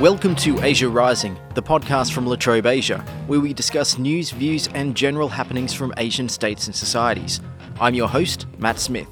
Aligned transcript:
Welcome 0.00 0.36
to 0.36 0.62
Asia 0.62 0.88
Rising, 0.88 1.36
the 1.54 1.62
podcast 1.62 2.12
from 2.12 2.24
La 2.24 2.36
Trobe 2.36 2.66
Asia, 2.66 3.00
where 3.26 3.40
we 3.40 3.52
discuss 3.52 3.98
news, 3.98 4.30
views, 4.30 4.68
and 4.68 4.94
general 4.94 5.28
happenings 5.28 5.74
from 5.74 5.92
Asian 5.96 6.28
states 6.28 6.68
and 6.68 6.76
societies. 6.76 7.40
I'm 7.80 7.96
your 7.96 8.06
host, 8.06 8.46
Matt 8.58 8.78
Smith. 8.78 9.08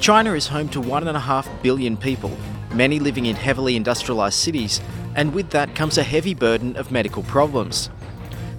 China 0.00 0.32
is 0.32 0.46
home 0.46 0.70
to 0.70 0.80
1.5 0.80 1.62
billion 1.62 1.98
people, 1.98 2.34
many 2.72 2.98
living 2.98 3.26
in 3.26 3.36
heavily 3.36 3.78
industrialised 3.78 4.32
cities, 4.32 4.80
and 5.14 5.34
with 5.34 5.50
that 5.50 5.74
comes 5.74 5.98
a 5.98 6.02
heavy 6.02 6.32
burden 6.32 6.74
of 6.78 6.90
medical 6.90 7.22
problems. 7.24 7.90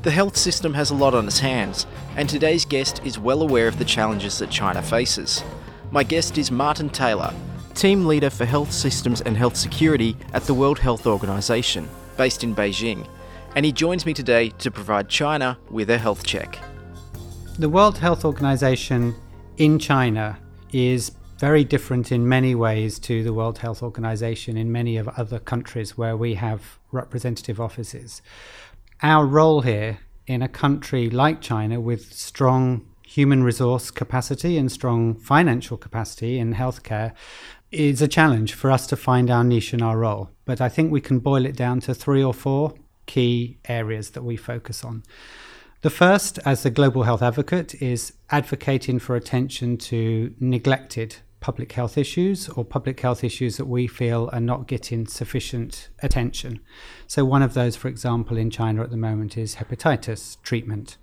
The 0.03 0.11
health 0.11 0.37
system 0.37 0.75
has 0.75 0.91
a 0.91 0.95
lot 0.95 1.15
on 1.15 1.25
its 1.25 1.39
hands, 1.39 1.87
and 2.15 2.29
today's 2.29 2.65
guest 2.65 3.01
is 3.03 3.17
well 3.17 3.41
aware 3.41 3.67
of 3.67 3.79
the 3.79 3.85
challenges 3.85 4.37
that 4.37 4.51
China 4.51 4.83
faces. 4.83 5.43
My 5.89 6.03
guest 6.03 6.37
is 6.37 6.51
Martin 6.51 6.89
Taylor, 6.89 7.33
Team 7.75 8.05
Leader 8.05 8.29
for 8.29 8.45
Health 8.45 8.71
Systems 8.71 9.19
and 9.19 9.35
Health 9.35 9.57
Security 9.57 10.15
at 10.31 10.43
the 10.43 10.53
World 10.53 10.79
Health 10.79 11.05
Organization, 11.05 11.89
based 12.15 12.41
in 12.41 12.55
Beijing, 12.55 13.05
and 13.53 13.65
he 13.65 13.73
joins 13.73 14.05
me 14.05 14.13
today 14.13 14.49
to 14.59 14.71
provide 14.71 15.09
China 15.09 15.57
with 15.69 15.89
a 15.89 15.97
health 15.97 16.25
check. 16.25 16.57
The 17.59 17.67
World 17.67 17.97
Health 17.97 18.23
Organization 18.23 19.13
in 19.57 19.77
China 19.77 20.39
is 20.71 21.11
very 21.37 21.65
different 21.65 22.13
in 22.13 22.29
many 22.29 22.55
ways 22.55 22.97
to 22.99 23.23
the 23.23 23.33
World 23.33 23.57
Health 23.57 23.83
Organization 23.83 24.55
in 24.55 24.71
many 24.71 24.95
of 24.95 25.09
other 25.09 25.37
countries 25.37 25.97
where 25.97 26.15
we 26.15 26.35
have 26.35 26.79
representative 26.93 27.59
offices. 27.59 28.21
Our 29.01 29.25
role 29.25 29.61
here 29.61 29.99
in 30.27 30.41
a 30.41 30.47
country 30.47 31.09
like 31.09 31.41
China 31.41 31.81
with 31.81 32.13
strong 32.13 32.87
human 33.05 33.43
resource 33.43 33.91
capacity 33.91 34.57
and 34.57 34.71
strong 34.71 35.13
financial 35.13 35.77
capacity 35.77 36.39
in 36.39 36.53
healthcare 36.53 37.13
is 37.75 38.01
a 38.01 38.07
challenge 38.07 38.53
for 38.53 38.71
us 38.71 38.87
to 38.87 38.95
find 38.95 39.29
our 39.29 39.43
niche 39.43 39.73
and 39.73 39.81
our 39.81 39.97
role. 39.97 40.29
But 40.45 40.61
I 40.61 40.69
think 40.69 40.91
we 40.91 41.01
can 41.01 41.19
boil 41.19 41.45
it 41.45 41.55
down 41.55 41.79
to 41.81 41.93
three 41.93 42.23
or 42.23 42.33
four 42.33 42.73
key 43.05 43.57
areas 43.65 44.11
that 44.11 44.23
we 44.23 44.35
focus 44.35 44.83
on. 44.83 45.03
The 45.81 45.89
first, 45.89 46.39
as 46.45 46.63
the 46.63 46.71
global 46.71 47.03
health 47.03 47.21
advocate, 47.21 47.79
is 47.81 48.13
advocating 48.31 48.97
for 48.97 49.15
attention 49.15 49.77
to 49.77 50.33
neglected 50.39 51.17
public 51.41 51.73
health 51.73 51.95
issues 51.95 52.49
or 52.49 52.65
public 52.65 52.99
health 53.01 53.23
issues 53.23 53.57
that 53.57 53.65
we 53.65 53.85
feel 53.85 54.29
are 54.33 54.39
not 54.39 54.65
getting 54.65 55.05
sufficient 55.05 55.89
attention. 56.01 56.59
So, 57.05 57.23
one 57.23 57.43
of 57.43 57.53
those, 57.53 57.75
for 57.75 57.87
example, 57.87 58.35
in 58.35 58.49
China 58.49 58.81
at 58.81 58.89
the 58.89 58.97
moment 58.97 59.37
is 59.37 59.57
hepatitis 59.57 60.41
treatment. 60.41 60.97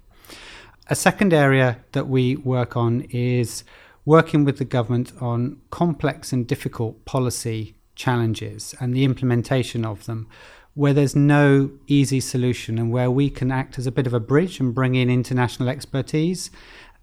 A 0.88 0.96
second 0.96 1.32
area 1.32 1.78
that 1.92 2.08
we 2.08 2.34
work 2.34 2.76
on 2.76 3.02
is 3.10 3.62
working 4.04 4.44
with 4.44 4.58
the 4.58 4.64
government 4.64 5.12
on 5.20 5.60
complex 5.70 6.32
and 6.32 6.46
difficult 6.46 7.04
policy 7.04 7.74
challenges 7.94 8.74
and 8.80 8.94
the 8.94 9.04
implementation 9.04 9.84
of 9.84 10.06
them, 10.06 10.26
where 10.74 10.92
there's 10.92 11.14
no 11.14 11.70
easy 11.86 12.20
solution 12.20 12.78
and 12.78 12.90
where 12.90 13.10
we 13.10 13.28
can 13.28 13.52
act 13.52 13.78
as 13.78 13.86
a 13.86 13.92
bit 13.92 14.06
of 14.06 14.14
a 14.14 14.20
bridge 14.20 14.58
and 14.58 14.74
bring 14.74 14.94
in 14.94 15.10
international 15.10 15.68
expertise. 15.68 16.50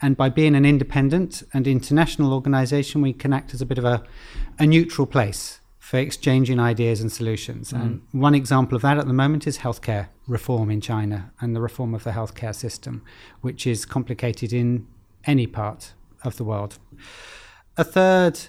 And 0.01 0.17
by 0.17 0.29
being 0.29 0.55
an 0.55 0.65
independent 0.65 1.43
and 1.53 1.67
international 1.67 2.33
organization, 2.33 3.01
we 3.01 3.13
can 3.13 3.33
act 3.33 3.53
as 3.53 3.61
a 3.61 3.65
bit 3.65 3.77
of 3.77 3.85
a, 3.85 4.03
a 4.57 4.65
neutral 4.65 5.05
place 5.05 5.59
for 5.77 5.97
exchanging 5.97 6.59
ideas 6.59 7.01
and 7.01 7.11
solutions. 7.11 7.71
Mm. 7.71 7.81
And 7.81 8.01
one 8.11 8.35
example 8.35 8.75
of 8.75 8.81
that 8.81 8.97
at 8.97 9.07
the 9.07 9.13
moment 9.13 9.47
is 9.47 9.59
healthcare 9.59 10.07
reform 10.27 10.69
in 10.69 10.81
China 10.81 11.31
and 11.41 11.55
the 11.55 11.61
reform 11.61 11.93
of 11.93 12.03
the 12.03 12.11
healthcare 12.11 12.55
system, 12.55 13.03
which 13.41 13.65
is 13.67 13.85
complicated 13.85 14.53
in 14.53 14.87
any 15.25 15.47
part 15.47 15.93
of 16.23 16.37
the 16.37 16.43
world. 16.43 16.77
A 17.77 17.83
third 17.83 18.39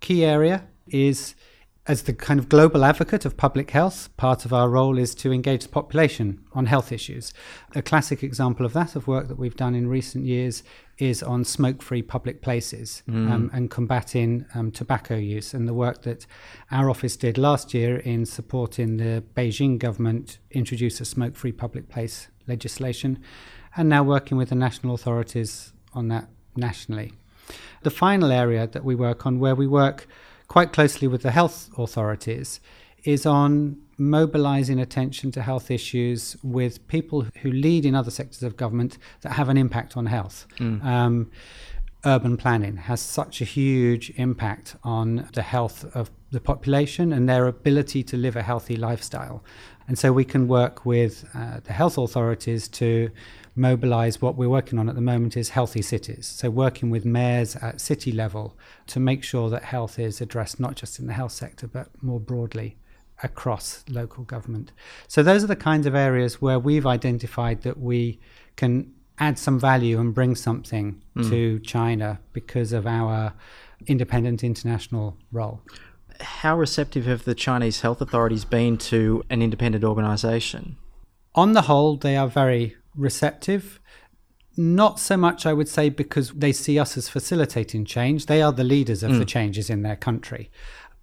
key 0.00 0.24
area 0.24 0.66
is 0.88 1.34
as 1.86 2.02
the 2.02 2.12
kind 2.12 2.38
of 2.38 2.48
global 2.48 2.84
advocate 2.84 3.24
of 3.24 3.36
public 3.36 3.72
health, 3.72 4.08
part 4.16 4.44
of 4.44 4.52
our 4.52 4.68
role 4.68 4.98
is 4.98 5.16
to 5.16 5.32
engage 5.32 5.64
the 5.64 5.68
population 5.68 6.44
on 6.52 6.66
health 6.66 6.92
issues. 6.92 7.32
A 7.74 7.82
classic 7.82 8.22
example 8.22 8.64
of 8.64 8.72
that, 8.72 8.94
of 8.94 9.08
work 9.08 9.26
that 9.26 9.36
we've 9.36 9.56
done 9.56 9.74
in 9.74 9.88
recent 9.88 10.24
years, 10.24 10.62
is 10.98 11.24
on 11.24 11.44
smoke 11.44 11.82
free 11.82 12.02
public 12.02 12.40
places 12.40 13.02
mm. 13.08 13.28
um, 13.28 13.50
and 13.52 13.68
combating 13.68 14.46
um, 14.54 14.70
tobacco 14.70 15.16
use. 15.16 15.52
And 15.54 15.66
the 15.66 15.74
work 15.74 16.02
that 16.02 16.24
our 16.70 16.88
office 16.88 17.16
did 17.16 17.36
last 17.36 17.74
year 17.74 17.96
in 17.96 18.26
supporting 18.26 18.98
the 18.98 19.24
Beijing 19.34 19.78
government 19.78 20.38
introduce 20.52 21.00
a 21.00 21.04
smoke 21.04 21.34
free 21.34 21.52
public 21.52 21.88
place 21.88 22.28
legislation, 22.46 23.18
and 23.76 23.88
now 23.88 24.04
working 24.04 24.36
with 24.36 24.50
the 24.50 24.54
national 24.54 24.94
authorities 24.94 25.72
on 25.94 26.06
that 26.08 26.28
nationally. 26.56 27.12
The 27.82 27.90
final 27.90 28.30
area 28.30 28.66
that 28.66 28.84
we 28.84 28.94
work 28.94 29.26
on, 29.26 29.40
where 29.40 29.54
we 29.54 29.66
work 29.66 30.06
quite 30.48 30.72
closely 30.72 31.08
with 31.08 31.22
the 31.22 31.30
health 31.30 31.70
authorities, 31.76 32.60
is 33.04 33.26
on 33.26 33.76
mobilizing 33.98 34.80
attention 34.80 35.30
to 35.32 35.42
health 35.42 35.70
issues 35.70 36.36
with 36.42 36.86
people 36.88 37.26
who 37.42 37.50
lead 37.50 37.84
in 37.84 37.94
other 37.94 38.10
sectors 38.10 38.42
of 38.42 38.56
government 38.56 38.98
that 39.20 39.32
have 39.32 39.48
an 39.48 39.56
impact 39.56 39.96
on 39.96 40.06
health. 40.06 40.46
Mm. 40.58 40.84
Um, 40.84 41.30
urban 42.04 42.36
planning 42.36 42.76
has 42.76 43.00
such 43.00 43.40
a 43.40 43.44
huge 43.44 44.10
impact 44.16 44.76
on 44.82 45.28
the 45.34 45.42
health 45.42 45.84
of 45.94 46.10
the 46.32 46.40
population 46.40 47.12
and 47.12 47.28
their 47.28 47.46
ability 47.46 48.02
to 48.02 48.16
live 48.16 48.34
a 48.34 48.42
healthy 48.42 48.76
lifestyle. 48.76 49.44
And 49.88 49.98
so 49.98 50.12
we 50.12 50.24
can 50.24 50.48
work 50.48 50.86
with 50.86 51.28
uh, 51.34 51.60
the 51.64 51.72
health 51.72 51.98
authorities 51.98 52.68
to 52.68 53.10
mobilize 53.54 54.22
what 54.22 54.36
we're 54.36 54.48
working 54.48 54.78
on 54.78 54.88
at 54.88 54.94
the 54.94 55.00
moment 55.00 55.36
is 55.36 55.50
healthy 55.50 55.82
cities. 55.82 56.26
So, 56.26 56.50
working 56.50 56.90
with 56.90 57.04
mayors 57.04 57.56
at 57.56 57.80
city 57.80 58.12
level 58.12 58.56
to 58.88 59.00
make 59.00 59.22
sure 59.22 59.50
that 59.50 59.64
health 59.64 59.98
is 59.98 60.20
addressed 60.20 60.58
not 60.58 60.74
just 60.74 60.98
in 60.98 61.06
the 61.06 61.12
health 61.12 61.32
sector 61.32 61.66
but 61.66 61.88
more 62.02 62.20
broadly 62.20 62.76
across 63.22 63.84
local 63.88 64.24
government. 64.24 64.72
So, 65.06 65.22
those 65.22 65.44
are 65.44 65.48
the 65.48 65.56
kinds 65.56 65.86
of 65.86 65.94
areas 65.94 66.40
where 66.40 66.58
we've 66.58 66.86
identified 66.86 67.62
that 67.62 67.78
we 67.78 68.20
can 68.56 68.92
add 69.18 69.38
some 69.38 69.58
value 69.58 70.00
and 70.00 70.14
bring 70.14 70.34
something 70.34 71.00
mm. 71.16 71.28
to 71.28 71.58
China 71.60 72.18
because 72.32 72.72
of 72.72 72.86
our 72.86 73.34
independent 73.86 74.42
international 74.42 75.16
role. 75.30 75.60
How 76.20 76.56
receptive 76.56 77.06
have 77.06 77.24
the 77.24 77.34
Chinese 77.34 77.80
health 77.80 78.00
authorities 78.00 78.44
been 78.44 78.76
to 78.78 79.22
an 79.30 79.42
independent 79.42 79.84
organization? 79.84 80.76
On 81.34 81.52
the 81.52 81.62
whole, 81.62 81.96
they 81.96 82.16
are 82.16 82.28
very 82.28 82.76
receptive. 82.94 83.80
Not 84.56 85.00
so 85.00 85.16
much, 85.16 85.46
I 85.46 85.52
would 85.52 85.68
say, 85.68 85.88
because 85.88 86.30
they 86.30 86.52
see 86.52 86.78
us 86.78 86.96
as 86.96 87.08
facilitating 87.08 87.84
change. 87.84 88.26
They 88.26 88.42
are 88.42 88.52
the 88.52 88.64
leaders 88.64 89.02
of 89.02 89.12
mm. 89.12 89.18
the 89.18 89.24
changes 89.24 89.70
in 89.70 89.82
their 89.82 89.96
country. 89.96 90.50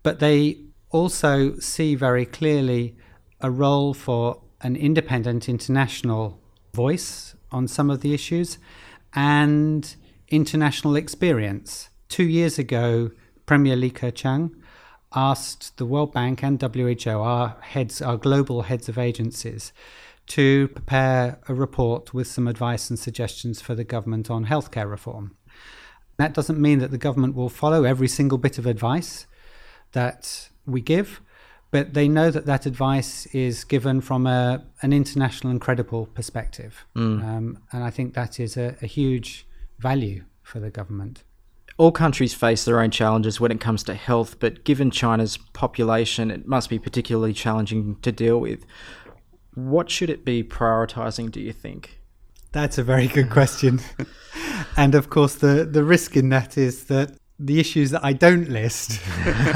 But 0.03 0.19
they 0.19 0.61
also 0.91 1.57
see 1.59 1.95
very 1.95 2.25
clearly 2.25 2.95
a 3.41 3.49
role 3.49 3.93
for 3.93 4.41
an 4.61 4.75
independent 4.75 5.49
international 5.49 6.39
voice 6.73 7.35
on 7.51 7.67
some 7.67 7.89
of 7.89 8.01
the 8.01 8.13
issues 8.13 8.57
and 9.13 9.95
international 10.27 10.95
experience. 10.95 11.89
Two 12.07 12.25
years 12.25 12.59
ago, 12.59 13.11
Premier 13.45 13.75
Li 13.75 13.89
Keqiang 13.89 14.51
asked 15.13 15.77
the 15.77 15.85
World 15.85 16.13
Bank 16.13 16.43
and 16.43 16.61
WHO, 16.61 17.09
our 17.09 17.57
heads, 17.61 18.01
our 18.01 18.17
global 18.17 18.63
heads 18.63 18.89
of 18.89 18.97
agencies, 18.97 19.73
to 20.27 20.67
prepare 20.69 21.39
a 21.47 21.53
report 21.53 22.13
with 22.13 22.27
some 22.27 22.47
advice 22.47 22.89
and 22.89 22.99
suggestions 22.99 23.61
for 23.61 23.73
the 23.73 23.83
government 23.83 24.29
on 24.29 24.45
healthcare 24.45 24.89
reform. 24.89 25.35
That 26.17 26.33
doesn't 26.33 26.59
mean 26.59 26.79
that 26.79 26.91
the 26.91 26.97
government 26.97 27.35
will 27.35 27.49
follow 27.49 27.83
every 27.83 28.07
single 28.07 28.37
bit 28.37 28.57
of 28.57 28.65
advice 28.65 29.25
that 29.93 30.49
we 30.65 30.81
give, 30.81 31.21
but 31.71 31.93
they 31.93 32.07
know 32.07 32.29
that 32.29 32.45
that 32.45 32.65
advice 32.65 33.25
is 33.27 33.63
given 33.63 34.01
from 34.01 34.27
a, 34.27 34.65
an 34.81 34.93
international 34.93 35.49
and 35.49 35.61
credible 35.61 36.07
perspective. 36.07 36.85
Mm. 36.95 37.23
Um, 37.23 37.59
and 37.71 37.83
I 37.83 37.89
think 37.89 38.13
that 38.13 38.39
is 38.39 38.57
a, 38.57 38.75
a 38.81 38.85
huge 38.85 39.47
value 39.79 40.25
for 40.43 40.59
the 40.59 40.69
government. 40.69 41.23
All 41.79 41.93
countries 41.93 42.33
face 42.33 42.65
their 42.65 42.81
own 42.81 42.91
challenges 42.91 43.39
when 43.39 43.53
it 43.53 43.61
comes 43.61 43.83
to 43.83 43.93
health, 43.93 44.37
but 44.41 44.65
given 44.65 44.91
China's 44.91 45.37
population, 45.37 46.29
it 46.29 46.45
must 46.45 46.69
be 46.69 46.77
particularly 46.77 47.31
challenging 47.31 47.95
to 48.01 48.11
deal 48.11 48.37
with. 48.37 48.65
What 49.53 49.89
should 49.89 50.09
it 50.09 50.25
be 50.25 50.43
prioritizing, 50.43 51.31
do 51.31 51.39
you 51.39 51.53
think? 51.53 52.01
That's 52.51 52.77
a 52.77 52.83
very 52.83 53.07
good 53.07 53.29
question. 53.29 53.79
and 54.75 54.93
of 54.93 55.09
course, 55.09 55.35
the, 55.35 55.63
the 55.63 55.85
risk 55.85 56.17
in 56.17 56.27
that 56.29 56.57
is 56.57 56.83
that 56.85 57.13
the 57.39 57.61
issues 57.61 57.91
that 57.91 58.03
I 58.03 58.11
don't 58.11 58.49
list 58.49 58.99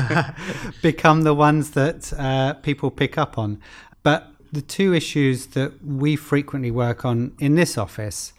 become 0.81 1.23
the 1.23 1.33
ones 1.33 1.71
that 1.71 2.13
uh, 2.17 2.53
people 2.53 2.89
pick 2.89 3.17
up 3.17 3.37
on. 3.37 3.59
But 4.01 4.31
the 4.53 4.61
two 4.61 4.93
issues 4.93 5.47
that 5.47 5.85
we 5.85 6.15
frequently 6.15 6.71
work 6.71 7.03
on 7.03 7.33
in 7.39 7.55
this 7.55 7.77
office 7.77 8.31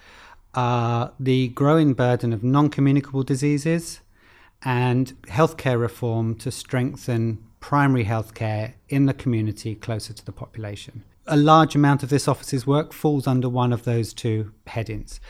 are 0.54 1.12
the 1.18 1.48
growing 1.48 1.94
burden 1.94 2.32
of 2.32 2.42
non 2.42 2.68
communicable 2.68 3.22
diseases 3.22 4.00
and 4.62 5.12
healthcare 5.24 5.78
reform 5.78 6.34
to 6.36 6.50
strengthen 6.50 7.44
primary 7.60 8.04
healthcare 8.04 8.74
in 8.88 9.06
the 9.06 9.14
community 9.14 9.74
closer 9.74 10.12
to 10.12 10.24
the 10.24 10.32
population 10.32 11.04
a 11.26 11.36
large 11.36 11.74
amount 11.74 12.02
of 12.02 12.10
this 12.10 12.28
office's 12.28 12.66
work 12.66 12.92
falls 12.92 13.26
under 13.26 13.48
one 13.48 13.72
of 13.72 13.84
those 13.84 14.12
two 14.12 14.52
headings. 14.66 15.20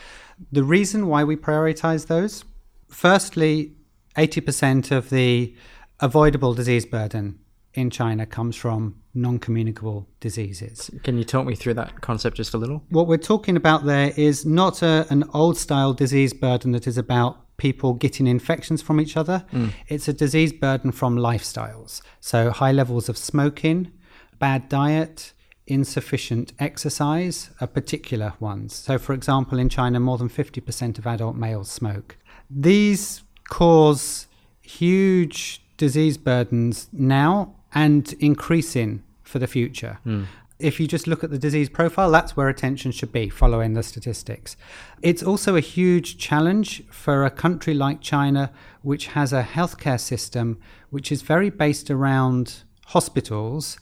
The 0.50 0.65
reason 0.65 1.06
why 1.06 1.25
we 1.25 1.37
prioritize 1.37 2.06
those 2.06 2.44
firstly, 2.88 3.73
80% 4.17 4.91
of 4.91 5.11
the 5.11 5.55
avoidable 6.00 6.55
disease 6.55 6.87
burden 6.87 7.38
in 7.75 7.91
China 7.91 8.25
comes 8.25 8.56
from 8.56 9.00
non 9.15 9.38
communicable 9.38 10.09
diseases. 10.21 10.91
Can 11.03 11.19
you 11.19 11.25
talk 11.25 11.47
me 11.47 11.55
through 11.55 11.75
that 11.75 12.00
concept 12.00 12.37
just 12.37 12.55
a 12.55 12.59
little? 12.59 12.82
What 12.91 13.06
we're 13.06 13.17
talking 13.19 13.56
about 13.56 13.85
there 13.85 14.12
is 14.17 14.47
not 14.47 14.82
a, 14.82 15.06
an 15.11 15.25
old 15.35 15.56
style 15.59 15.93
disease 15.93 16.32
burden 16.32 16.73
that 16.73 16.87
is 16.87 16.99
about 16.99 17.56
people 17.56 17.94
getting 17.94 18.26
infections 18.26 18.82
from 18.82 19.00
each 19.00 19.17
other. 19.17 19.44
Mm. 19.53 19.73
It's 19.88 20.09
a 20.09 20.12
disease 20.12 20.53
burden 20.53 20.93
from 20.93 21.17
lifestyles. 21.17 22.00
So, 22.21 22.50
high 22.50 22.73
levels 22.73 23.09
of 23.09 23.17
smoking, 23.17 23.93
bad 24.38 24.69
diet, 24.69 25.32
insufficient 25.67 26.53
exercise 26.59 27.50
are 27.61 27.67
particular 27.67 28.35
ones. 28.41 28.75
So, 28.75 28.99
for 28.99 29.12
example, 29.12 29.59
in 29.59 29.69
China, 29.69 30.00
more 30.00 30.19
than 30.19 30.29
50% 30.29 30.99
of 30.99 31.06
adult 31.06 31.37
males 31.37 31.71
smoke. 31.71 32.17
These 32.50 33.23
cause 33.49 34.26
huge 34.61 35.62
disease 35.76 36.17
burdens 36.19 36.88
now 36.93 37.55
and 37.75 38.12
increasing 38.21 39.03
for 39.23 39.38
the 39.38 39.47
future. 39.47 39.99
Mm. 40.06 40.26
If 40.61 40.79
you 40.79 40.87
just 40.87 41.09
look 41.09 41.25
at 41.25 41.31
the 41.31 41.38
disease 41.38 41.69
profile, 41.69 42.11
that's 42.11 42.37
where 42.37 42.49
attention 42.49 42.93
should 42.93 43.11
be, 43.11 43.29
following 43.29 43.75
the 43.75 43.82
statistics. 43.82 44.56
It's 45.03 45.23
also 45.23 45.56
a 45.56 45.61
huge 45.61 46.17
challenge 46.17 46.85
for 46.91 47.25
a 47.25 47.31
country 47.31 47.75
like 47.75 48.00
China, 48.00 48.53
which 48.82 49.09
has 49.09 49.32
a 49.32 49.43
healthcare 49.43 50.00
system 50.00 50.59
which 50.91 51.11
is 51.11 51.23
very 51.23 51.50
based 51.50 51.91
around 51.91 52.62
hospitals 52.87 53.79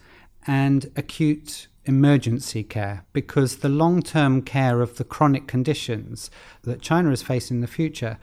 and 0.46 0.90
acute 0.96 1.68
emergency 1.84 2.62
care 2.62 3.04
because 3.12 3.56
the 3.56 3.68
long 3.68 4.02
term 4.02 4.40
care 4.40 4.80
of 4.80 4.96
the 4.96 5.04
chronic 5.04 5.46
conditions 5.46 6.30
that 6.62 6.80
China 6.80 7.10
is 7.10 7.22
facing 7.22 7.58
in 7.58 7.60
the 7.60 7.66
future 7.66 8.18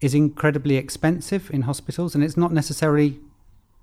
is 0.00 0.14
incredibly 0.14 0.76
expensive 0.76 1.50
in 1.50 1.62
hospitals 1.62 2.14
and 2.14 2.24
it's 2.24 2.36
not 2.36 2.52
necessarily 2.52 3.20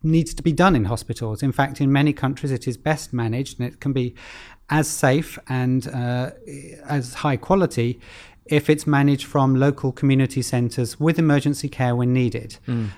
needs 0.04 0.34
to 0.34 0.44
be 0.44 0.52
done 0.52 0.76
in 0.76 0.86
hospitals. 0.86 1.44
In 1.44 1.52
fact, 1.52 1.80
in 1.80 1.92
many 1.92 2.14
countries, 2.14 2.52
it 2.52 2.68
is 2.68 2.78
best 2.78 3.14
managed 3.14 3.60
and 3.60 3.68
it 3.68 3.80
can 3.80 3.94
be 3.94 4.16
as 4.70 4.88
safe 4.88 5.38
and 5.48 5.88
uh, 5.88 6.32
as 6.88 7.16
high 7.16 7.38
quality 7.38 8.00
if 8.46 8.70
it's 8.70 8.88
managed 8.88 9.26
from 9.26 9.56
local 9.56 9.92
community 9.92 10.42
centres 10.42 11.00
with 11.00 11.20
emergency 11.20 11.70
care 11.70 11.96
when 11.96 12.14
needed. 12.14 12.58
Mm. 12.68 12.90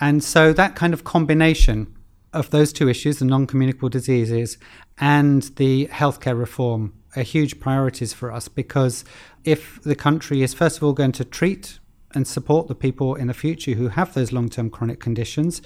And 0.00 0.22
so 0.22 0.52
that 0.52 0.76
kind 0.76 0.94
of 0.94 1.04
combination 1.04 1.94
of 2.32 2.50
those 2.50 2.72
two 2.72 2.88
issues, 2.88 3.18
the 3.18 3.24
non 3.24 3.46
communicable 3.46 3.88
diseases 3.88 4.58
and 4.98 5.42
the 5.56 5.86
healthcare 5.88 6.38
reform, 6.38 6.94
are 7.16 7.22
huge 7.22 7.58
priorities 7.58 8.12
for 8.12 8.30
us 8.30 8.48
because 8.48 9.04
if 9.44 9.82
the 9.82 9.96
country 9.96 10.42
is, 10.42 10.54
first 10.54 10.76
of 10.76 10.82
all, 10.82 10.92
going 10.92 11.12
to 11.12 11.24
treat 11.24 11.78
and 12.14 12.26
support 12.26 12.68
the 12.68 12.74
people 12.74 13.14
in 13.14 13.26
the 13.26 13.34
future 13.34 13.72
who 13.72 13.88
have 13.88 14.14
those 14.14 14.32
long 14.32 14.48
term 14.48 14.70
chronic 14.70 15.00
conditions, 15.00 15.62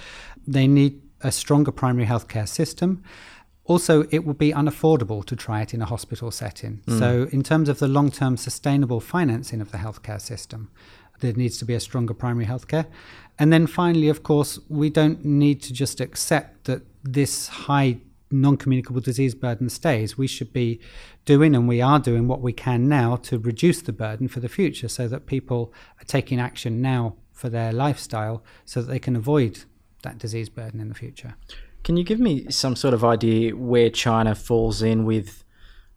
they 0.46 0.66
need 0.66 1.00
a 1.20 1.30
stronger 1.30 1.72
primary 1.72 2.06
healthcare 2.06 2.48
system. 2.48 3.02
Also, 3.64 4.04
it 4.10 4.24
will 4.24 4.34
be 4.34 4.52
unaffordable 4.52 5.24
to 5.24 5.36
try 5.36 5.62
it 5.62 5.72
in 5.72 5.80
a 5.80 5.86
hospital 5.86 6.32
setting. 6.32 6.82
Mm. 6.86 6.98
So, 6.98 7.28
in 7.30 7.42
terms 7.44 7.68
of 7.68 7.78
the 7.78 7.86
long 7.86 8.10
term 8.10 8.36
sustainable 8.36 9.00
financing 9.00 9.60
of 9.60 9.70
the 9.70 9.78
healthcare 9.78 10.20
system, 10.20 10.70
there 11.20 11.32
needs 11.32 11.58
to 11.58 11.64
be 11.64 11.74
a 11.74 11.80
stronger 11.80 12.14
primary 12.14 12.46
healthcare. 12.46 12.86
And 13.38 13.52
then 13.52 13.66
finally, 13.66 14.08
of 14.08 14.22
course, 14.22 14.58
we 14.68 14.90
don't 14.90 15.24
need 15.24 15.62
to 15.62 15.72
just 15.72 16.00
accept 16.00 16.64
that 16.64 16.82
this 17.04 17.48
high 17.48 17.98
non 18.32 18.56
communicable 18.56 19.00
disease 19.00 19.34
burden 19.34 19.68
stays. 19.68 20.16
We 20.16 20.26
should 20.26 20.52
be 20.52 20.80
doing, 21.24 21.54
and 21.54 21.68
we 21.68 21.80
are 21.80 21.98
doing, 21.98 22.28
what 22.28 22.40
we 22.40 22.52
can 22.52 22.88
now 22.88 23.16
to 23.16 23.38
reduce 23.38 23.82
the 23.82 23.92
burden 23.92 24.28
for 24.28 24.40
the 24.40 24.48
future 24.48 24.88
so 24.88 25.08
that 25.08 25.26
people 25.26 25.72
are 26.00 26.04
taking 26.04 26.40
action 26.40 26.80
now 26.80 27.16
for 27.32 27.48
their 27.48 27.72
lifestyle 27.72 28.44
so 28.64 28.82
that 28.82 28.90
they 28.90 28.98
can 28.98 29.16
avoid 29.16 29.64
that 30.02 30.18
disease 30.18 30.48
burden 30.48 30.80
in 30.80 30.88
the 30.88 30.94
future. 30.94 31.34
Can 31.84 31.96
you 31.96 32.04
give 32.04 32.20
me 32.20 32.48
some 32.50 32.76
sort 32.76 32.94
of 32.94 33.04
idea 33.04 33.56
where 33.56 33.90
China 33.90 34.34
falls 34.34 34.82
in 34.82 35.04
with, 35.04 35.44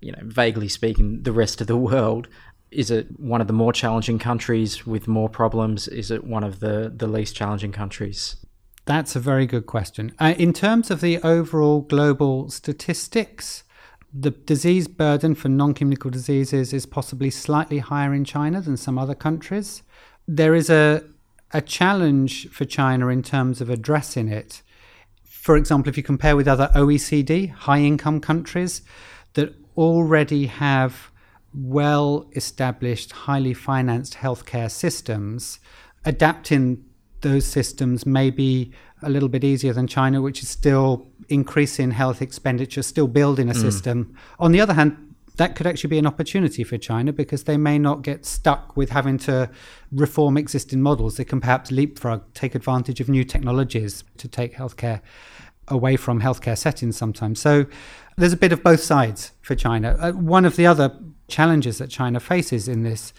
you 0.01 0.11
know, 0.11 0.21
vaguely 0.23 0.67
speaking, 0.67 1.21
the 1.21 1.31
rest 1.31 1.61
of 1.61 1.67
the 1.67 1.77
world? 1.77 2.27
Is 2.71 2.89
it 2.89 3.19
one 3.19 3.41
of 3.41 3.47
the 3.47 3.53
more 3.53 3.71
challenging 3.71 4.17
countries 4.17 4.85
with 4.87 5.07
more 5.07 5.29
problems? 5.29 5.87
Is 5.87 6.09
it 6.09 6.23
one 6.23 6.43
of 6.43 6.59
the, 6.59 6.91
the 6.95 7.07
least 7.07 7.35
challenging 7.35 7.71
countries? 7.71 8.37
That's 8.85 9.15
a 9.15 9.19
very 9.19 9.47
good 9.47 9.65
question. 9.65 10.13
Uh, 10.19 10.35
in 10.37 10.53
terms 10.53 10.91
of 10.91 11.01
the 11.01 11.17
overall 11.23 11.81
global 11.81 12.49
statistics, 12.49 13.63
the 14.13 14.29
disease 14.29 14.87
burden 14.87 15.35
for 15.35 15.49
non 15.49 15.73
communicable 15.73 16.11
diseases 16.11 16.71
is 16.71 16.85
possibly 16.85 17.29
slightly 17.29 17.79
higher 17.79 18.13
in 18.13 18.23
China 18.23 18.61
than 18.61 18.77
some 18.77 18.97
other 18.97 19.15
countries. 19.15 19.81
There 20.27 20.55
is 20.55 20.69
a 20.69 21.03
a 21.51 21.61
challenge 21.61 22.49
for 22.49 22.65
China 22.65 23.07
in 23.07 23.23
terms 23.23 23.61
of 23.61 23.69
addressing 23.69 24.27
it. 24.27 24.61
For 25.23 25.55
example, 25.55 25.89
if 25.89 25.97
you 25.97 26.03
compare 26.03 26.35
with 26.35 26.47
other 26.47 26.69
OECD, 26.75 27.51
high 27.51 27.79
income 27.79 28.19
countries 28.19 28.81
that 29.33 29.53
already 29.77 30.47
have 30.47 31.11
well 31.53 32.29
established, 32.35 33.11
highly 33.11 33.53
financed 33.53 34.15
healthcare 34.15 34.69
systems, 34.69 35.59
adapting 36.03 36.83
those 37.25 37.43
systems 37.43 38.05
may 38.05 38.29
be 38.29 38.71
a 39.01 39.09
little 39.09 39.29
bit 39.29 39.43
easier 39.43 39.73
than 39.73 39.87
China, 39.87 40.21
which 40.21 40.43
is 40.43 40.47
still 40.47 41.07
increasing 41.27 41.89
health 41.89 42.21
expenditure, 42.21 42.83
still 42.83 43.07
building 43.07 43.49
a 43.49 43.53
mm. 43.53 43.59
system. 43.59 44.15
On 44.37 44.51
the 44.51 44.61
other 44.61 44.75
hand, 44.75 45.15
that 45.37 45.55
could 45.55 45.65
actually 45.65 45.89
be 45.89 45.97
an 45.97 46.05
opportunity 46.05 46.63
for 46.63 46.77
China 46.77 47.11
because 47.11 47.45
they 47.45 47.57
may 47.57 47.79
not 47.79 48.03
get 48.03 48.25
stuck 48.25 48.77
with 48.77 48.91
having 48.91 49.17
to 49.17 49.49
reform 49.91 50.37
existing 50.37 50.83
models. 50.83 51.17
They 51.17 51.25
can 51.25 51.41
perhaps 51.41 51.71
leapfrog, 51.71 52.21
take 52.35 52.53
advantage 52.53 53.01
of 53.01 53.09
new 53.09 53.23
technologies 53.23 54.03
to 54.17 54.27
take 54.27 54.53
healthcare 54.55 55.01
away 55.67 55.97
from 55.97 56.21
healthcare 56.21 56.57
settings 56.57 56.95
sometimes. 56.95 57.41
So 57.41 57.65
there's 58.17 58.33
a 58.33 58.37
bit 58.37 58.53
of 58.53 58.61
both 58.61 58.81
sides 58.81 59.31
for 59.41 59.55
China. 59.55 59.97
Uh, 59.99 60.11
one 60.11 60.45
of 60.45 60.57
the 60.57 60.67
other 60.67 60.95
challenges 61.27 61.79
that 61.79 61.89
China 61.89 62.19
faces 62.19 62.67
in 62.67 62.83
this 62.83 63.13